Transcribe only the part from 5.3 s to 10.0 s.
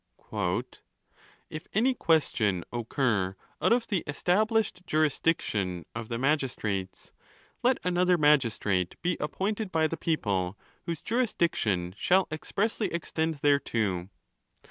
tion of the magistrates, let another magistrate be appointed 'by the